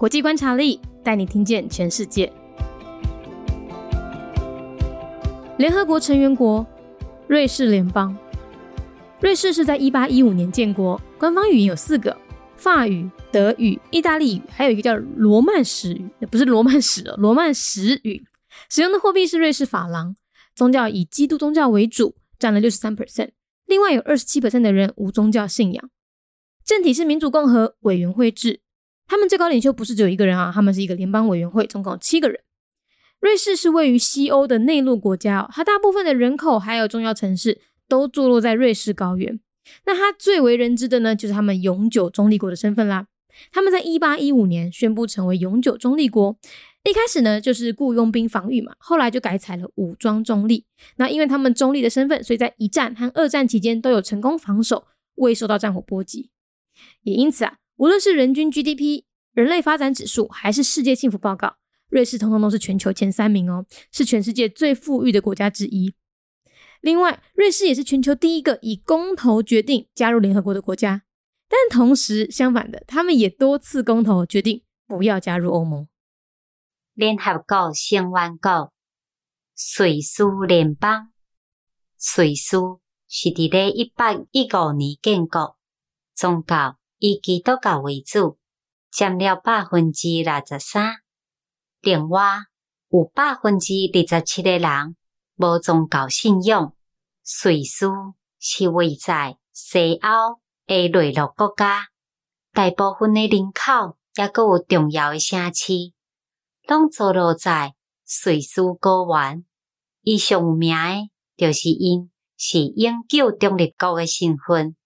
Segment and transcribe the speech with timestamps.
[0.00, 2.32] 国际观察力带你听见全世界。
[5.58, 6.66] 联合国成员国，
[7.28, 8.16] 瑞士联邦。
[9.20, 12.16] 瑞士是在一八一五年建国，官方语言有四个：
[12.56, 18.24] 法语、德语、意大利语，还有一个叫罗曼史语，不是罗曼史哦，罗曼史语。
[18.70, 20.16] 使用的货币是瑞士法郎，
[20.54, 23.32] 宗教以基督宗教为主，占了六十三 percent。
[23.66, 25.90] 另外有二十七 percent 的人无宗教信仰。
[26.64, 28.62] 政体是民主共和委员会制。
[29.10, 32.40] 他们最高领袖不是只有一个人啊，他们是一个联邦委员会，总共七个人。
[33.18, 39.40] 瑞士是位于西欧的内陆国家，它大部分的人口还有重要城市都坐落在瑞士高原。
[39.84, 43.08] 那它最为人知的呢，就是他们永久中立国的身份啦。
[43.50, 46.38] 他们在一八一五年宣布成为永久中立国，
[46.84, 50.64] 一开始呢就是雇佣兵防御嘛，后来就改采了武装中立。
[50.98, 56.30] 那因为他们中立的身份，所以在一战和二战期间都有成功防守，未受到战火波及。
[57.02, 57.56] 也因此啊。
[57.80, 61.56] 无论是人均 GDP、人类发展指数，还是世界幸福报告，
[61.88, 65.94] 瑞士通通都是全球前三名哦，是全世界最富裕的国家之一。
[66.82, 71.04] 另外，瑞士也是全球第一个以公投决定加入联合国的国家。
[71.48, 75.88] 但同时，相反的，他们也多次公投决定不要加入欧盟。
[76.92, 78.74] 联合国成员国
[79.78, 81.10] 瑞士联邦，
[82.14, 82.58] 瑞士
[83.08, 85.56] 是伫咧一八一五年建国，
[86.14, 86.76] 宗教。
[87.00, 88.38] 以基督教为主，
[88.92, 90.96] 占了百分之六十三。
[91.80, 92.40] 另外，
[92.90, 94.96] 有百分之二十七的人
[95.36, 96.74] 无宗教信仰。
[97.42, 97.86] 瑞士
[98.38, 101.88] 是位在西欧的内陆国家，
[102.52, 105.72] 大部分的人口也阁有重要的城市，
[106.68, 107.74] 拢坐落在
[108.24, 109.44] 瑞士高原。
[110.02, 111.10] 伊上有名的，
[111.46, 114.76] 就是因是永久中立国的身份。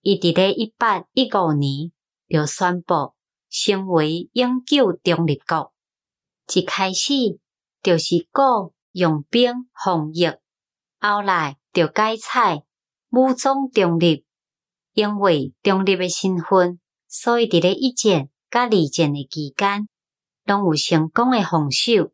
[0.00, 1.92] 伊伫咧一八一五年
[2.28, 3.14] 就宣布
[3.50, 5.72] 成为永久中立国，
[6.54, 7.12] 一开始
[7.82, 10.38] 就是国用兵防御，
[11.00, 12.64] 后来就改采
[13.10, 14.24] 武装中立。
[14.94, 19.88] 因为中立的身份，所以伫咧一战甲二战的期间，
[20.44, 22.12] 拢有成功的防守，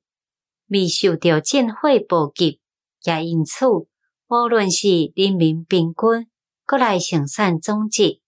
[0.68, 2.60] 未受到战火波及。
[3.04, 6.30] 也因此，无论是人民兵军，
[6.66, 8.22] 国内生产总值、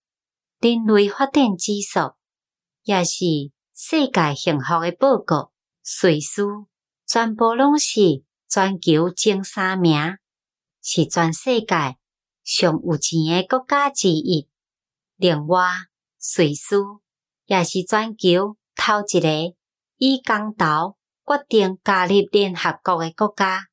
[0.61, 2.15] 人类发展指数，
[2.83, 3.25] 也是
[3.75, 5.53] 世界幸福的报告。
[6.03, 6.43] 瑞士
[7.07, 10.19] 全部拢是全球前三名，
[10.83, 11.97] 是全世界
[12.45, 14.51] 上有钱诶国家之一。
[15.17, 15.71] 另外，
[16.37, 16.77] 瑞士
[17.47, 19.57] 也是全球头一个
[19.97, 23.69] 以公投决定加入联合国诶国家。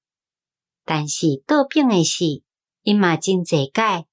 [0.86, 2.42] 但是倒病诶是，
[2.84, 4.08] 因嘛真济届。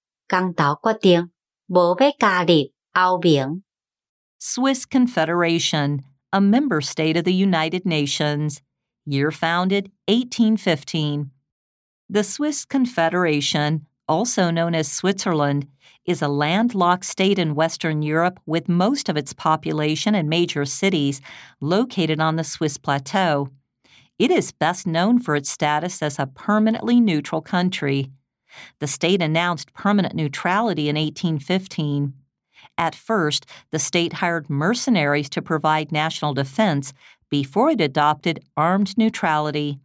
[4.39, 8.63] Swiss Confederation, a member state of the United Nations.
[9.05, 11.33] Year founded 1815.
[12.09, 15.67] The Swiss Confederation, also known as Switzerland,
[16.07, 21.21] is a landlocked state in Western Europe with most of its population and major cities
[21.61, 23.49] located on the Swiss plateau.
[24.17, 28.11] It is best known for its status as a permanently neutral country.
[28.79, 32.15] The state announced permanent neutrality in 1815.
[32.77, 36.93] At first, the state hired mercenaries to provide national defense
[37.29, 39.79] before it adopted armed neutrality.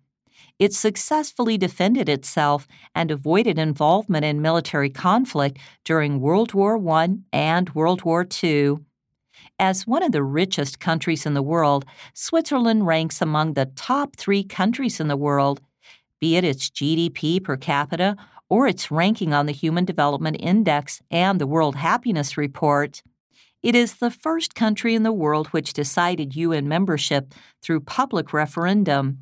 [0.57, 7.69] It successfully defended itself and avoided involvement in military conflict during World War I and
[7.75, 8.77] World War II.
[9.59, 14.43] As one of the richest countries in the world, Switzerland ranks among the top three
[14.43, 15.61] countries in the world,
[16.19, 18.15] be it its GDP per capita
[18.48, 23.02] or its ranking on the Human Development Index and the World Happiness Report.
[23.62, 29.18] It is the first country in the world which decided UN membership through public referendum.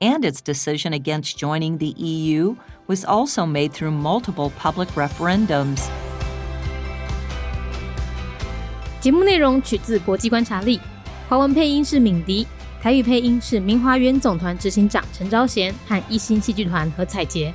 [0.00, 2.56] And its decision against joining the EU
[2.88, 5.88] was also made through multiple public referendums.
[9.00, 10.80] 节目内容取自国际观察力，
[11.28, 12.46] 华文配音是敏迪，
[12.82, 17.54] 台语配音是明华园总团执行长陈昭贤和一星戏剧团何彩杰。